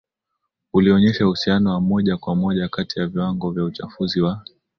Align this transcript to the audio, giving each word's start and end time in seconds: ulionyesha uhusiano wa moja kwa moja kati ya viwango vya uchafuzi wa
ulionyesha 0.73 1.25
uhusiano 1.27 1.71
wa 1.73 1.81
moja 1.81 2.17
kwa 2.17 2.35
moja 2.35 2.69
kati 2.69 2.99
ya 2.99 3.07
viwango 3.07 3.51
vya 3.51 3.63
uchafuzi 3.63 4.21
wa 4.21 4.43